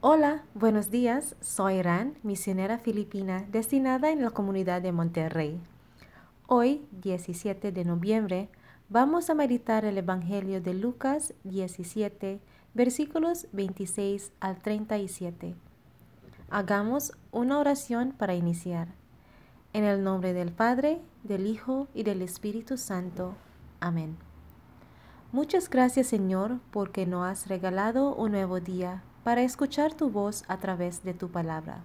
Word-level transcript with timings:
Hola, 0.00 0.44
buenos 0.54 0.92
días. 0.92 1.34
Soy 1.40 1.82
Ran, 1.82 2.14
misionera 2.22 2.78
filipina 2.78 3.44
destinada 3.50 4.12
en 4.12 4.22
la 4.22 4.30
comunidad 4.30 4.80
de 4.80 4.92
Monterrey. 4.92 5.60
Hoy, 6.46 6.86
17 6.92 7.72
de 7.72 7.84
noviembre, 7.84 8.48
vamos 8.88 9.28
a 9.28 9.34
meditar 9.34 9.84
el 9.84 9.98
Evangelio 9.98 10.60
de 10.60 10.72
Lucas 10.74 11.34
17, 11.42 12.38
versículos 12.74 13.48
26 13.50 14.30
al 14.38 14.58
37. 14.58 15.56
Hagamos 16.48 17.10
una 17.32 17.58
oración 17.58 18.14
para 18.16 18.36
iniciar. 18.36 18.94
En 19.72 19.82
el 19.82 20.04
nombre 20.04 20.32
del 20.32 20.52
Padre, 20.52 21.00
del 21.24 21.44
Hijo 21.44 21.88
y 21.92 22.04
del 22.04 22.22
Espíritu 22.22 22.76
Santo. 22.76 23.34
Amén. 23.80 24.16
Muchas 25.32 25.68
gracias 25.68 26.06
Señor 26.06 26.60
porque 26.70 27.04
nos 27.04 27.26
has 27.26 27.48
regalado 27.48 28.14
un 28.14 28.30
nuevo 28.30 28.60
día 28.60 29.02
para 29.28 29.42
escuchar 29.42 29.92
tu 29.92 30.08
voz 30.08 30.42
a 30.48 30.56
través 30.56 31.04
de 31.04 31.12
tu 31.12 31.28
palabra. 31.28 31.82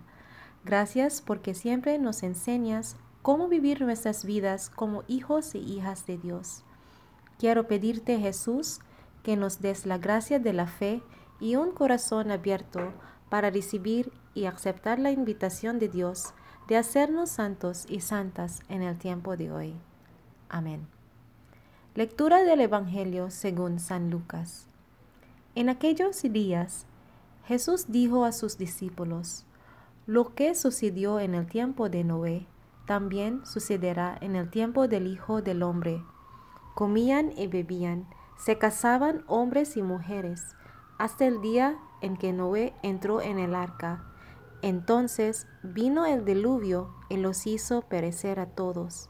Gracias 0.63 1.21
porque 1.21 1.53
siempre 1.53 1.99
nos 1.99 2.23
enseñas 2.23 2.95
cómo 3.21 3.49
vivir 3.49 3.81
nuestras 3.81 4.23
vidas 4.23 4.69
como 4.69 5.03
hijos 5.09 5.53
e 5.53 5.57
hijas 5.57 6.05
de 6.05 6.17
Dios. 6.17 6.63
Quiero 7.37 7.67
pedirte, 7.67 8.17
Jesús, 8.17 8.79
que 9.23 9.35
nos 9.35 9.59
des 9.59 9.85
la 9.85 9.97
gracia 9.97 10.39
de 10.39 10.53
la 10.53 10.67
fe 10.67 11.03
y 11.41 11.57
un 11.57 11.73
corazón 11.73 12.31
abierto 12.31 12.93
para 13.27 13.49
recibir 13.49 14.13
y 14.33 14.45
aceptar 14.45 14.97
la 14.97 15.11
invitación 15.11 15.79
de 15.79 15.89
Dios 15.89 16.33
de 16.69 16.77
hacernos 16.77 17.29
santos 17.29 17.85
y 17.89 17.99
santas 17.99 18.61
en 18.69 18.83
el 18.83 18.97
tiempo 18.97 19.35
de 19.35 19.51
hoy. 19.51 19.75
Amén. 20.47 20.87
Lectura 21.93 22.41
del 22.45 22.61
Evangelio 22.61 23.29
según 23.31 23.81
San 23.81 24.11
Lucas. 24.11 24.67
En 25.55 25.67
aquellos 25.67 26.21
días, 26.21 26.87
Jesús 27.45 27.87
dijo 27.89 28.23
a 28.23 28.31
sus 28.31 28.57
discípulos, 28.57 29.45
Lo 30.05 30.33
que 30.33 30.55
sucedió 30.55 31.19
en 31.19 31.35
el 31.35 31.45
tiempo 31.45 31.89
de 31.89 32.05
Noé, 32.05 32.47
también 32.85 33.45
sucederá 33.45 34.17
en 34.21 34.37
el 34.37 34.49
tiempo 34.49 34.87
del 34.87 35.07
Hijo 35.07 35.41
del 35.41 35.61
Hombre. 35.61 36.01
Comían 36.73 37.33
y 37.37 37.47
bebían, 37.47 38.07
se 38.37 38.57
casaban 38.57 39.25
hombres 39.27 39.75
y 39.75 39.81
mujeres, 39.81 40.55
hasta 40.97 41.25
el 41.25 41.41
día 41.41 41.77
en 42.01 42.15
que 42.15 42.31
Noé 42.31 42.73
entró 42.81 43.21
en 43.21 43.39
el 43.39 43.55
arca. 43.55 44.05
Entonces 44.61 45.45
vino 45.63 46.05
el 46.05 46.23
diluvio 46.23 46.93
y 47.09 47.17
los 47.17 47.45
hizo 47.45 47.81
perecer 47.81 48.39
a 48.39 48.45
todos. 48.45 49.09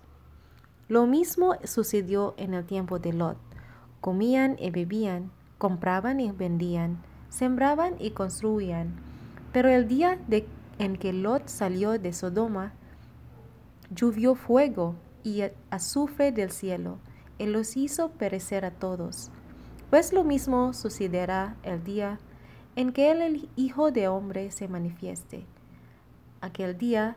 Lo 0.87 1.05
mismo 1.05 1.55
sucedió 1.65 2.33
en 2.37 2.55
el 2.55 2.65
tiempo 2.65 2.97
de 2.97 3.13
Lot. 3.13 3.37
Comían 4.01 4.55
y 4.57 4.71
bebían, 4.71 5.31
compraban 5.59 6.19
y 6.19 6.31
vendían 6.31 7.12
sembraban 7.33 7.95
y 7.99 8.11
construían. 8.11 8.93
Pero 9.51 9.69
el 9.69 9.87
día 9.87 10.19
de, 10.27 10.47
en 10.77 10.97
que 10.97 11.13
Lot 11.13 11.47
salió 11.47 11.97
de 11.97 12.13
Sodoma, 12.13 12.73
llovió 13.89 14.35
fuego 14.35 14.95
y 15.23 15.43
azufre 15.69 16.31
del 16.31 16.51
cielo, 16.51 16.99
y 17.39 17.47
los 17.47 17.75
hizo 17.75 18.09
perecer 18.09 18.65
a 18.65 18.71
todos. 18.71 19.31
Pues 19.89 20.13
lo 20.13 20.23
mismo 20.23 20.73
sucederá 20.73 21.55
el 21.63 21.83
día 21.83 22.19
en 22.75 22.93
que 22.93 23.11
el 23.11 23.49
Hijo 23.55 23.91
de 23.91 24.07
Hombre 24.07 24.51
se 24.51 24.67
manifieste. 24.67 25.45
Aquel 26.41 26.77
día, 26.77 27.15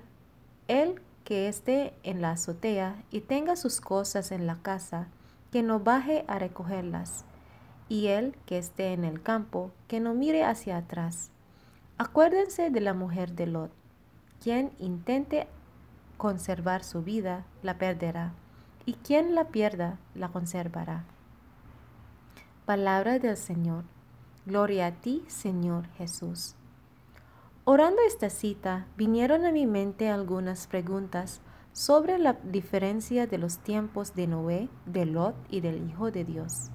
el 0.69 1.01
que 1.25 1.49
esté 1.49 1.95
en 2.03 2.23
la 2.23 2.33
azotea 2.33 3.03
y 3.11 3.21
tenga 3.21 3.57
sus 3.57 3.81
cosas 3.81 4.31
en 4.33 4.47
la 4.47 4.57
casa, 4.57 5.09
que 5.51 5.63
no 5.63 5.81
baje 5.81 6.25
a 6.29 6.39
recogerlas 6.39 7.25
y 7.89 8.09
el 8.09 8.35
que 8.47 8.59
esté 8.59 8.93
en 8.93 9.05
el 9.05 9.23
campo, 9.23 9.71
que 9.89 10.01
no 10.01 10.15
mire 10.15 10.45
hacia 10.45 10.77
atrás. 10.77 11.31
Acuérdense 11.99 12.71
de 12.71 12.81
la 12.81 12.95
mujer 12.95 13.33
de 13.33 13.47
Lot. 13.47 13.71
Quien 14.43 14.73
intente 14.79 15.47
conservar 16.17 16.85
su 16.85 17.03
vida, 17.03 17.47
la 17.63 17.79
perderá, 17.79 18.33
y 18.85 18.95
quien 18.95 19.35
la 19.35 19.49
pierda, 19.49 19.99
la 20.15 20.29
conservará. 20.29 21.05
Palabra 22.65 23.19
del 23.19 23.37
Señor. 23.37 23.85
Gloria 24.45 24.87
a 24.87 24.93
ti, 24.93 25.25
Señor 25.29 25.87
Jesús. 25.97 26.55
Orando 27.65 28.01
esta 28.07 28.31
cita, 28.31 28.87
vinieron 28.97 29.45
a 29.45 29.53
mi 29.53 29.67
mente 29.67 30.09
algunas 30.09 30.67
preguntas 30.67 31.41
sobre 31.73 32.19
la 32.19 32.35
diferencia 32.35 33.27
de 33.27 33.39
los 33.39 33.59
tiempos 33.59 34.15
de 34.15 34.27
Noé, 34.27 34.69
de 34.87 35.05
Lot 35.05 35.35
y 35.51 35.61
del 35.61 35.89
Hijo 35.89 36.11
de 36.11 36.25
Dios 36.25 36.71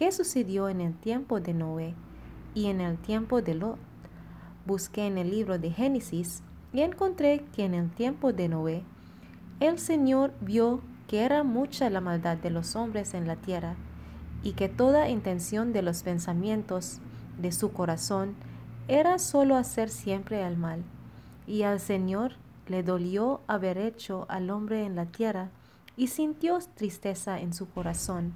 qué 0.00 0.12
sucedió 0.12 0.70
en 0.70 0.80
el 0.80 0.94
tiempo 0.94 1.40
de 1.40 1.52
Noé 1.52 1.94
y 2.54 2.68
en 2.68 2.80
el 2.80 2.96
tiempo 2.96 3.42
de 3.42 3.54
Lot. 3.54 3.78
Busqué 4.64 5.06
en 5.06 5.18
el 5.18 5.30
libro 5.30 5.58
de 5.58 5.70
Génesis 5.72 6.42
y 6.72 6.80
encontré 6.80 7.44
que 7.54 7.66
en 7.66 7.74
el 7.74 7.90
tiempo 7.90 8.32
de 8.32 8.48
Noé, 8.48 8.82
el 9.60 9.78
Señor 9.78 10.32
vio 10.40 10.80
que 11.06 11.20
era 11.20 11.42
mucha 11.42 11.90
la 11.90 12.00
maldad 12.00 12.38
de 12.38 12.48
los 12.48 12.76
hombres 12.76 13.12
en 13.12 13.26
la 13.26 13.36
tierra 13.36 13.74
y 14.42 14.54
que 14.54 14.70
toda 14.70 15.10
intención 15.10 15.74
de 15.74 15.82
los 15.82 16.02
pensamientos 16.02 17.02
de 17.38 17.52
su 17.52 17.70
corazón 17.70 18.36
era 18.88 19.18
solo 19.18 19.54
hacer 19.54 19.90
siempre 19.90 20.46
el 20.46 20.56
mal. 20.56 20.82
Y 21.46 21.64
al 21.64 21.78
Señor 21.78 22.36
le 22.68 22.82
dolió 22.82 23.42
haber 23.48 23.76
hecho 23.76 24.24
al 24.30 24.48
hombre 24.48 24.86
en 24.86 24.96
la 24.96 25.04
tierra 25.04 25.50
y 25.94 26.06
sintió 26.06 26.58
tristeza 26.74 27.38
en 27.38 27.52
su 27.52 27.68
corazón. 27.68 28.32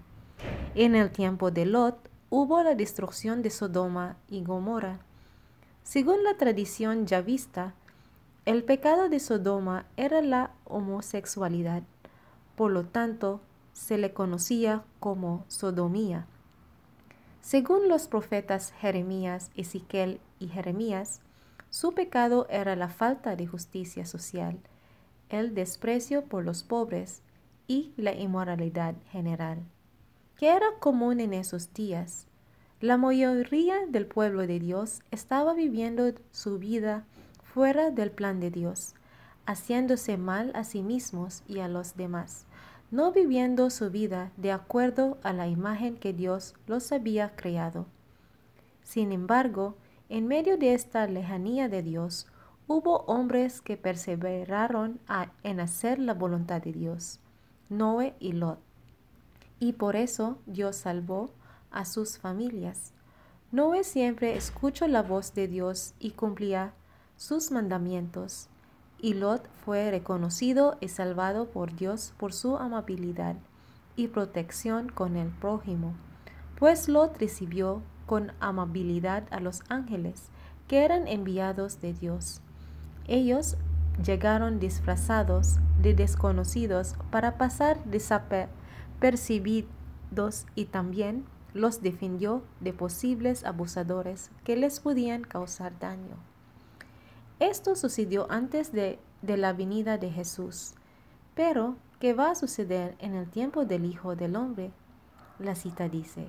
En 0.77 0.97
el 0.97 1.13
tiempo 1.13 1.53
de 1.53 1.67
Lot 1.67 2.11
hubo 2.31 2.61
la 2.65 2.75
destrucción 2.75 3.43
de 3.43 3.51
Sodoma 3.51 4.17
y 4.29 4.43
Gomorra. 4.43 4.99
Según 5.85 6.25
la 6.25 6.37
tradición 6.37 7.07
ya 7.07 7.21
vista, 7.21 7.75
el 8.45 8.65
pecado 8.65 9.09
de 9.09 9.21
Sodoma 9.21 9.87
era 9.97 10.21
la 10.21 10.51
homosexualidad, 10.65 11.85
por 12.57 12.73
lo 12.73 12.87
tanto 12.87 13.41
se 13.73 13.99
le 13.99 14.13
conocía 14.13 14.83
como 14.99 15.45
sodomía. 15.47 16.27
Según 17.41 17.89
los 17.89 18.09
profetas 18.09 18.73
Jeremías, 18.81 19.53
Ezequiel 19.55 20.21
y 20.41 20.49
Jeremías, 20.49 21.21
su 21.71 21.93
pecado 21.95 22.49
era 22.51 22.75
la 22.75 22.89
falta 22.89 23.37
de 23.37 23.47
justicia 23.47 24.07
social, 24.07 24.59
el 25.29 25.55
desprecio 25.55 26.25
por 26.25 26.45
los 26.45 26.65
pobres 26.65 27.23
y 27.69 27.93
la 27.97 28.13
inmoralidad 28.13 28.97
general 29.13 29.63
que 30.37 30.49
era 30.49 30.67
común 30.81 31.21
en 31.21 31.33
esos 31.33 31.73
días. 31.73 32.27
La 32.81 32.97
mayoría 32.97 33.87
del 33.87 34.07
pueblo 34.07 34.47
de 34.47 34.59
Dios 34.59 35.01
estaba 35.11 35.55
viviendo 35.55 36.13
su 36.33 36.59
vida 36.59 37.05
fuera 37.43 37.91
del 37.91 38.11
plan 38.11 38.41
de 38.41 38.51
Dios, 38.51 38.95
haciéndose 39.47 40.17
mal 40.17 40.51
a 40.55 40.65
sí 40.65 40.83
mismos 40.83 41.43
y 41.47 41.61
a 41.61 41.69
los 41.69 41.97
demás, 41.97 42.47
no 42.91 43.13
viviendo 43.13 43.71
su 43.71 43.91
vida 43.91 44.33
de 44.37 44.53
acuerdo 44.53 45.19
a 45.23 45.33
la 45.33 45.47
imagen 45.47 45.97
que 45.97 46.13
Dios 46.13 46.55
los 46.67 46.91
había 46.93 47.37
creado. 47.37 47.87
Sin 48.83 49.13
embargo, 49.13 49.77
en 50.09 50.27
medio 50.27 50.59
de 50.59 50.75
esta 50.75 51.07
lejanía 51.07 51.69
de 51.69 51.83
Dios, 51.83 52.27
hubo 52.67 53.05
hombres 53.07 53.61
que 53.61 53.77
perseveraron 53.77 54.99
en 55.43 55.61
hacer 55.61 55.99
la 55.99 56.15
voluntad 56.15 56.61
de 56.61 56.73
Dios, 56.73 57.21
Noé 57.69 58.15
y 58.19 58.33
Lot 58.33 58.64
y 59.59 59.73
por 59.75 59.97
eso 59.97 60.39
Dios 60.47 60.77
salvó 60.77 61.31
a 61.71 61.85
sus 61.85 62.19
familias. 62.19 62.93
Noé 63.53 63.85
siempre 63.85 64.37
escuchó 64.37 64.87
la 64.87 65.03
voz 65.03 65.35
de 65.35 65.49
Dios 65.49 65.95
y 65.99 66.13
cumplía 66.13 66.73
sus 67.17 67.51
mandamientos, 67.51 68.49
y 69.01 69.15
Lot 69.15 69.49
fue 69.65 69.91
reconocido 69.91 70.77
y 70.81 70.89
salvado 70.89 71.51
por 71.51 71.75
Dios 71.75 72.15
por 72.17 72.33
su 72.33 72.57
amabilidad 72.57 73.37
y 73.97 74.09
protección 74.09 74.89
con 74.89 75.17
el 75.17 75.29
prójimo, 75.29 75.95
pues 76.59 76.89
Lot 76.89 77.19
recibió 77.19 77.83
con 78.07 78.33
amabilidad 78.41 79.25
a 79.31 79.41
los 79.41 79.63
ángeles 79.69 80.31
que 80.69 80.85
eran 80.85 81.07
enviados 81.07 81.81
de 81.81 81.93
Dios. 81.93 82.41
Ellos 83.07 83.57
llegaron 84.05 84.59
disfrazados 84.59 85.59
de 85.81 85.95
desconocidos 85.95 86.95
para 87.11 87.37
pasar 87.39 87.85
desapercibidos 87.85 88.64
percibidos 89.01 90.47
y 90.55 90.67
también 90.67 91.25
los 91.55 91.83
defendió 91.83 92.43
de 92.61 92.73
posibles 92.73 93.45
abusadores 93.45 94.31
que 94.43 94.57
les 94.57 94.81
podían 94.81 95.23
causar 95.23 95.79
daño. 95.79 96.17
Esto 97.39 97.77
sucedió 97.77 98.27
antes 98.31 98.73
de, 98.73 98.99
la 99.23 99.53
venida 99.53 99.97
de 99.97 100.11
Jesús, 100.11 100.75
pero 101.35 101.77
¿qué 102.01 102.13
va 102.13 102.31
a 102.31 102.35
suceder 102.35 102.97
en 102.99 103.15
el 103.15 103.31
tiempo 103.31 103.65
del 103.65 103.85
Hijo 103.85 104.17
del 104.17 104.37
Hombre? 104.37 104.73
La 105.39 105.55
cita 105.55 105.89
dice, 105.89 106.27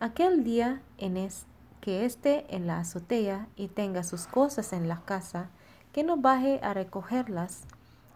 aquel 0.00 0.44
día 0.44 0.82
en 0.98 1.16
es, 1.16 1.46
que 1.80 2.04
esté 2.04 2.46
en 2.48 2.66
la 2.66 2.78
azotea 2.78 3.48
y 3.56 3.68
tenga 3.68 4.04
sus 4.04 4.26
cosas 4.26 4.72
en 4.72 4.88
la 4.88 5.02
casa, 5.02 5.50
que 5.92 6.02
no 6.02 6.16
baje 6.16 6.58
a 6.62 6.72
recogerlas, 6.72 7.66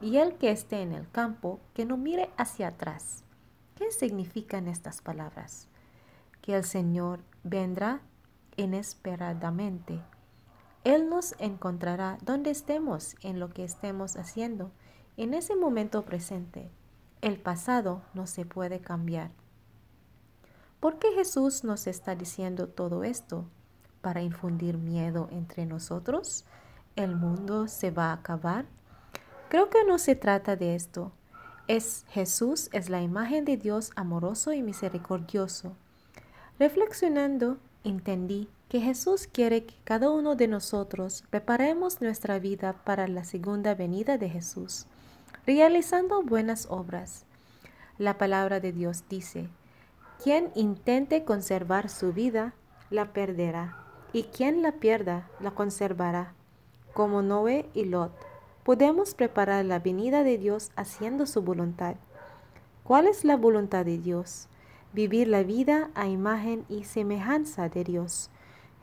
y 0.01 0.17
el 0.17 0.35
que 0.35 0.51
esté 0.51 0.81
en 0.81 0.93
el 0.93 1.11
campo, 1.11 1.61
que 1.75 1.85
no 1.85 1.97
mire 1.97 2.31
hacia 2.37 2.69
atrás 2.69 3.25
¿Qué 3.79 3.93
significan 3.93 4.67
estas 4.67 5.01
palabras? 5.01 5.69
Que 6.43 6.57
el 6.57 6.65
Señor 6.65 7.21
vendrá 7.45 8.01
inesperadamente. 8.57 10.01
Él 10.83 11.09
nos 11.09 11.37
encontrará 11.39 12.19
donde 12.23 12.51
estemos, 12.51 13.15
en 13.23 13.39
lo 13.39 13.51
que 13.51 13.63
estemos 13.63 14.17
haciendo, 14.17 14.73
en 15.17 15.33
ese 15.33 15.55
momento 15.55 16.05
presente. 16.05 16.73
El 17.21 17.39
pasado 17.39 18.03
no 18.15 18.27
se 18.27 18.45
puede 18.45 18.81
cambiar. 18.81 19.31
¿Por 20.81 20.99
qué 20.99 21.13
Jesús 21.13 21.63
nos 21.63 21.87
está 21.87 22.17
diciendo 22.17 22.67
todo 22.67 23.05
esto? 23.05 23.45
¿Para 24.01 24.23
infundir 24.23 24.77
miedo 24.77 25.29
entre 25.31 25.67
nosotros? 25.67 26.45
¿El 26.97 27.15
mundo 27.15 27.69
se 27.69 27.93
va 27.93 28.07
a 28.07 28.15
acabar? 28.15 28.67
Creo 29.49 29.71
que 29.71 29.85
no 29.85 29.99
se 30.01 30.17
trata 30.17 30.57
de 30.57 30.75
esto. 30.75 31.13
Es 31.69 32.07
Jesús 32.09 32.71
es 32.73 32.89
la 32.89 33.03
imagen 33.03 33.45
de 33.45 33.59
Dios 33.59 33.93
amoroso 33.95 34.55
y 34.55 34.63
misericordioso. 34.63 35.77
Reflexionando, 36.59 37.59
entendí 37.85 38.49
que 38.71 38.81
Jesús 38.81 39.29
quiere 39.31 39.67
que 39.67 39.75
cada 39.85 40.11
uno 40.11 40.35
de 40.35 40.49
nosotros 40.49 41.25
preparemos 41.29 42.01
nuestra 42.01 42.39
vida 42.39 42.73
para 42.85 43.07
la 43.07 43.23
segunda 43.23 43.75
venida 43.75 44.17
de 44.17 44.31
Jesús, 44.31 44.87
realizando 45.47 46.23
buenas 46.23 46.69
obras. 46.71 47.27
La 47.99 48.17
palabra 48.17 48.61
de 48.61 48.73
Dios 48.73 49.05
dice, 49.11 49.51
quien 50.25 50.51
intente 50.55 51.25
conservar 51.25 51.91
su 51.91 52.15
vida, 52.15 52.55
la 52.89 53.13
perderá, 53.13 53.77
y 54.15 54.23
quien 54.25 54.63
la 54.63 54.73
pierda, 54.73 55.29
la 55.39 55.51
conservará. 55.51 56.33
Como 56.95 57.21
Noé 57.21 57.69
y 57.75 57.85
Lot, 57.85 58.13
podemos 58.65 59.15
preparar 59.15 59.65
la 59.65 59.79
venida 59.79 60.23
de 60.23 60.39
Dios 60.39 60.71
haciendo 60.77 61.27
su 61.27 61.43
voluntad. 61.43 61.97
¿Cuál 62.85 63.07
es 63.07 63.25
la 63.25 63.37
voluntad 63.37 63.85
de 63.85 63.99
Dios? 63.99 64.49
Vivir 64.93 65.29
la 65.29 65.43
vida 65.43 65.91
a 65.95 66.07
imagen 66.07 66.65
y 66.69 66.85
semejanza 66.85 67.69
de 67.69 67.85
Dios 67.85 68.31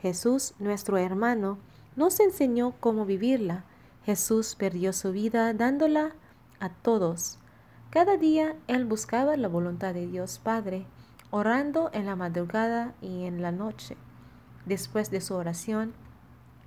Jesús, 0.06 0.54
nuestro 0.60 0.98
hermano, 0.98 1.58
nos 1.96 2.20
enseñó 2.20 2.76
cómo 2.80 3.06
vivirla. 3.08 3.64
Jesús 4.06 4.54
perdió 4.54 4.94
su 4.94 5.12
vida 5.12 5.52
dándola 5.56 6.12
a 6.60 6.70
todos. 6.70 7.40
Cada 7.90 8.16
día 8.16 8.56
Él 8.68 8.86
buscaba 8.86 9.36
la 9.36 9.48
voluntad 9.48 9.96
de 9.96 10.06
Dios 10.06 10.38
Padre, 10.38 10.86
orando 11.32 11.90
en 11.92 12.06
la 12.06 12.16
madrugada 12.16 12.94
y 13.02 13.24
en 13.24 13.42
la 13.42 13.52
noche. 13.52 13.98
Después 14.68 15.10
de 15.10 15.22
su 15.22 15.34
oración, 15.34 15.94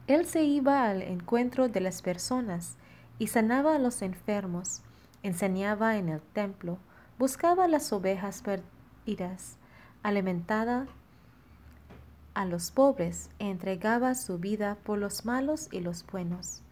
Él 0.08 0.26
se 0.26 0.42
iba 0.42 0.88
al 0.90 1.02
encuentro 1.02 1.68
de 1.68 1.80
las 1.80 2.02
personas 2.02 2.76
y 3.18 3.28
sanaba 3.28 3.74
a 3.74 3.78
los 3.78 4.02
enfermos, 4.02 4.82
enseñaba 5.22 5.96
en 5.96 6.08
el 6.08 6.20
templo, 6.20 6.78
buscaba 7.18 7.68
las 7.68 7.92
ovejas 7.92 8.42
perdidas, 8.42 9.56
alimentada 10.02 10.86
a 12.34 12.44
los 12.44 12.70
pobres 12.70 13.30
e 13.40 13.50
entregaba 13.50 14.14
su 14.14 14.38
vida 14.38 14.76
por 14.84 14.98
los 14.98 15.24
malos 15.24 15.68
y 15.72 15.80
los 15.80 16.06
buenos. 16.06 16.62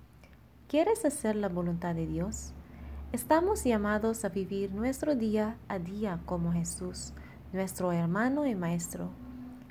¿Quieres 0.68 1.04
hacer 1.04 1.34
la 1.34 1.48
voluntad 1.48 1.94
de 1.94 2.06
Dios? 2.06 2.52
Estamos 3.12 3.64
llamados 3.64 4.24
a 4.24 4.28
vivir 4.28 4.72
nuestro 4.72 5.14
día 5.14 5.56
a 5.68 5.78
día 5.78 6.20
como 6.26 6.52
Jesús, 6.52 7.12
nuestro 7.52 7.92
hermano 7.92 8.46
y 8.46 8.54
maestro. 8.54 9.10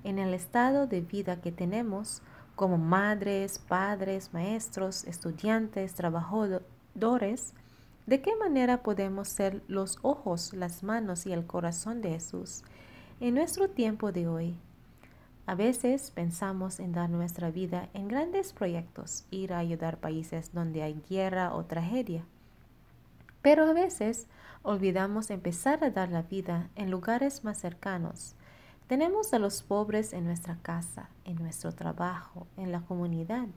En 0.04 0.20
el 0.20 0.34
estado 0.34 0.88
de 0.88 1.02
vida 1.02 1.42
que 1.42 1.52
tenemos, 1.52 2.22
como 2.56 2.78
madres, 2.78 3.60
padres, 3.60 4.34
maestros, 4.34 5.04
estudiantes, 5.06 5.94
trabajadores, 5.94 7.54
¿de 8.06 8.22
qué 8.22 8.36
manera 8.38 8.82
podemos 8.84 9.28
ser 9.28 9.62
los 9.68 10.00
ojos, 10.02 10.54
las 10.54 10.84
manos 10.84 11.26
y 11.26 11.34
el 11.34 11.46
corazón 11.46 12.02
de 12.02 12.12
Jesús 12.12 12.64
en 13.20 13.36
nuestro 13.36 13.70
tiempo 13.70 14.12
de 14.12 14.28
hoy? 14.28 14.60
A 15.48 15.54
veces 15.54 16.10
pensamos 16.10 16.80
en 16.80 16.92
dar 16.92 17.10
nuestra 17.10 17.52
vida 17.52 17.90
en 17.94 18.08
grandes 18.08 18.52
proyectos, 18.52 19.26
ir 19.30 19.54
a 19.54 19.60
ayudar 19.60 20.00
países 20.00 20.52
donde 20.54 20.82
hay 20.82 21.00
guerra 21.08 21.54
o 21.54 21.66
tragedia. 21.66 22.26
Pero 23.44 23.66
a 23.66 23.74
veces 23.74 24.28
olvidamos 24.64 25.30
empezar 25.30 25.84
a 25.84 25.92
dar 25.92 26.10
la 26.10 26.24
vida 26.24 26.70
en 26.76 26.90
lugares 26.90 27.44
más 27.44 27.60
cercanos. 27.60 28.36
Tenemos 28.88 29.34
a 29.34 29.40
los 29.40 29.64
pobres 29.64 30.14
en 30.14 30.26
nuestra 30.26 30.60
casa, 30.62 31.10
en 31.24 31.38
nuestro 31.38 31.72
trabajo, 31.72 32.46
en 32.56 32.72
la 32.72 32.82
comunidad. 32.82 33.48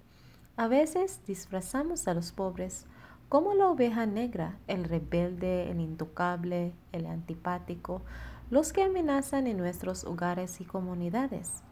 A 0.56 0.68
veces 0.68 1.20
disfrazamos 1.26 2.08
a 2.08 2.14
los 2.14 2.32
pobres 2.32 2.86
como 3.28 3.52
la 3.52 3.68
oveja 3.68 4.06
negra, 4.06 4.58
el 4.68 4.84
rebelde, 4.84 5.70
el 5.70 5.80
intocable, 5.80 6.72
el 6.92 7.04
antipático, 7.04 8.00
los 8.50 8.72
que 8.72 8.82
amenazan 8.82 9.46
en 9.46 9.58
nuestros 9.58 10.04
hogares 10.04 10.62
y 10.62 10.64
comunidades. 10.64 11.62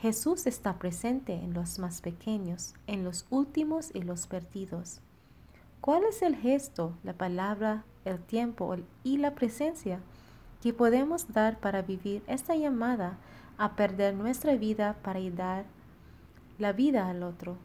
Jesús 0.00 0.46
está 0.46 0.78
presente 0.78 1.32
en 1.32 1.54
los 1.54 1.78
más 1.78 2.02
pequeños, 2.02 2.74
en 2.86 3.02
los 3.02 3.26
últimos 3.30 3.94
y 3.94 4.02
los 4.02 4.26
perdidos. 4.26 5.00
¿Cuál 5.80 6.04
es 6.04 6.20
el 6.20 6.36
gesto, 6.36 6.98
la 7.02 7.14
palabra, 7.14 7.84
el 8.04 8.20
tiempo 8.20 8.76
y 9.02 9.16
la 9.16 9.34
presencia 9.34 10.00
que 10.60 10.72
podemos 10.72 11.32
dar 11.32 11.58
para 11.58 11.82
vivir 11.82 12.22
esta 12.26 12.54
llamada 12.54 13.18
a 13.58 13.76
perder 13.76 14.14
nuestra 14.14 14.54
vida 14.56 14.96
para 15.02 15.20
dar 15.30 15.64
la 16.58 16.72
vida 16.72 17.08
al 17.08 17.22
otro? 17.22 17.56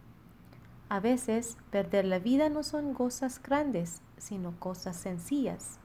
A 0.90 1.00
veces, 1.00 1.58
perder 1.72 2.06
la 2.06 2.20
vida 2.20 2.50
no 2.50 2.64
son 2.64 2.94
cosas 2.94 3.42
grandes, 3.42 4.02
sino 4.18 4.60
cosas 4.60 4.96
sencillas. 4.96 5.80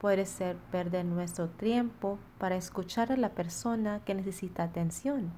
Puede 0.00 0.26
ser 0.26 0.56
perder 0.70 1.04
nuestro 1.04 1.48
tiempo 1.48 2.18
para 2.38 2.56
escuchar 2.56 3.12
a 3.12 3.16
la 3.16 3.30
persona 3.30 4.00
que 4.04 4.14
necesita 4.14 4.62
atención 4.62 5.32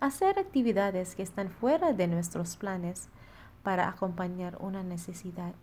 hacer 0.00 0.38
actividades 0.38 1.16
que 1.16 1.22
están 1.22 1.50
fuera 1.50 1.92
de 1.92 2.06
nuestros 2.06 2.56
planes 2.56 3.08
para 3.62 3.88
acompañar 3.88 4.56
una 4.60 4.82
necesidad 4.82 5.54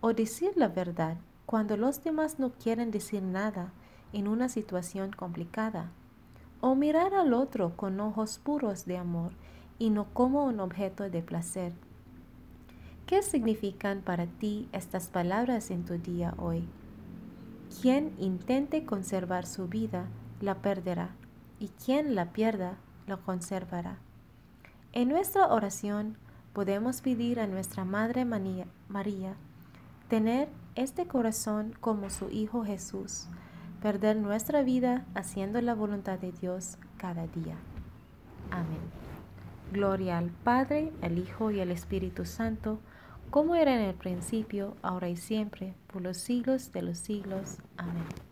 o 0.00 0.12
decir 0.12 0.52
la 0.56 0.68
verdad 0.68 1.16
cuando 1.46 1.76
los 1.76 2.04
demás 2.04 2.38
no 2.38 2.52
quieren 2.52 2.90
decir 2.90 3.22
nada 3.22 3.72
en 4.12 4.28
una 4.28 4.48
situación 4.48 5.12
complicada 5.12 5.90
o 6.60 6.74
mirar 6.74 7.14
al 7.14 7.32
otro 7.32 7.76
con 7.76 8.00
ojos 8.00 8.38
puros 8.38 8.84
de 8.84 8.98
amor 8.98 9.32
y 9.78 9.90
no 9.90 10.06
como 10.12 10.44
un 10.44 10.60
objeto 10.60 11.08
de 11.08 11.22
placer. 11.22 11.72
¿Qué 13.06 13.22
significan 13.22 14.02
para 14.02 14.26
ti 14.26 14.68
estas 14.72 15.08
palabras 15.08 15.70
en 15.70 15.84
tu 15.84 15.94
día 15.98 16.34
hoy? 16.38 16.68
Quien 17.80 18.12
intente 18.18 18.84
conservar 18.84 19.46
su 19.46 19.68
vida 19.68 20.06
la 20.40 20.56
perderá 20.56 21.10
y 21.58 21.68
quien 21.68 22.14
la 22.14 22.32
pierda 22.32 22.76
lo 23.06 23.20
conservará. 23.22 23.98
En 24.92 25.08
nuestra 25.08 25.46
oración 25.48 26.16
podemos 26.52 27.00
pedir 27.00 27.40
a 27.40 27.46
nuestra 27.46 27.84
Madre 27.84 28.24
María 28.24 29.36
tener 30.08 30.48
este 30.74 31.06
corazón 31.06 31.74
como 31.80 32.10
su 32.10 32.28
Hijo 32.30 32.64
Jesús, 32.64 33.26
perder 33.80 34.16
nuestra 34.16 34.62
vida 34.62 35.04
haciendo 35.14 35.60
la 35.60 35.74
voluntad 35.74 36.18
de 36.18 36.32
Dios 36.32 36.78
cada 36.96 37.26
día. 37.26 37.56
Amén. 38.50 38.80
Gloria 39.72 40.18
al 40.18 40.30
Padre, 40.30 40.92
al 41.02 41.18
Hijo 41.18 41.50
y 41.50 41.60
al 41.60 41.70
Espíritu 41.70 42.24
Santo, 42.24 42.80
como 43.30 43.54
era 43.54 43.74
en 43.74 43.82
el 43.82 43.94
principio, 43.94 44.76
ahora 44.82 45.08
y 45.08 45.16
siempre, 45.16 45.74
por 45.86 46.02
los 46.02 46.16
siglos 46.16 46.72
de 46.72 46.82
los 46.82 46.98
siglos. 46.98 47.58
Amén. 47.76 48.29